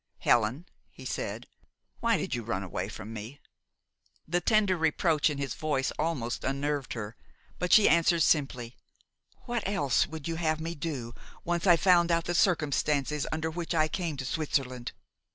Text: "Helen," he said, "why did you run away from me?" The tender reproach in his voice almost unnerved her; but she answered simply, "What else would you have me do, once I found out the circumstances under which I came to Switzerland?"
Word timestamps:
"Helen," 0.17 0.65
he 0.89 1.05
said, 1.05 1.45
"why 1.99 2.17
did 2.17 2.33
you 2.33 2.41
run 2.41 2.63
away 2.63 2.89
from 2.89 3.13
me?" 3.13 3.39
The 4.27 4.41
tender 4.41 4.75
reproach 4.75 5.29
in 5.29 5.37
his 5.37 5.53
voice 5.53 5.91
almost 5.99 6.43
unnerved 6.43 6.93
her; 6.93 7.15
but 7.59 7.71
she 7.71 7.87
answered 7.87 8.23
simply, 8.23 8.75
"What 9.43 9.61
else 9.67 10.07
would 10.07 10.27
you 10.27 10.37
have 10.37 10.59
me 10.59 10.73
do, 10.73 11.13
once 11.43 11.67
I 11.67 11.75
found 11.77 12.11
out 12.11 12.25
the 12.25 12.33
circumstances 12.33 13.27
under 13.31 13.51
which 13.51 13.75
I 13.75 13.87
came 13.87 14.17
to 14.17 14.25
Switzerland?" 14.25 14.93